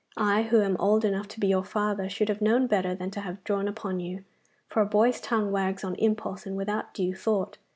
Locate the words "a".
4.81-4.85